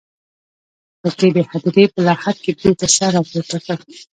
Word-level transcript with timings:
په 1.01 1.09
کې 1.17 1.27
د 1.35 1.37
هديرې 1.49 1.83
په 1.93 1.99
لحد 2.07 2.35
کې 2.43 2.51
بېرته 2.59 2.85
سر 2.95 3.09
راپورته 3.15 3.57
کړ. 3.65 3.77